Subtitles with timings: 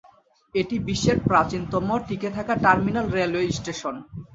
[0.55, 3.95] এটি বিশ্বের প্রাচীনতম টিকে থাকা টার্মিনাল রেলওয়ে স্টেশন।